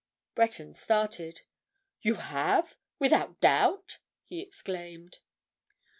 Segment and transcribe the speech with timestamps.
[0.33, 1.43] Breton started.
[2.01, 2.75] "You have?
[2.97, 5.19] Without doubt?" he exclaimed.